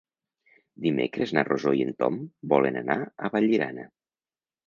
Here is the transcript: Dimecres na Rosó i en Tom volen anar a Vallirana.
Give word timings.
Dimecres 0.85 1.33
na 1.37 1.43
Rosó 1.49 1.73
i 1.81 1.83
en 1.89 1.93
Tom 2.01 2.17
volen 2.53 2.79
anar 2.81 2.97
a 3.27 3.31
Vallirana. 3.35 3.87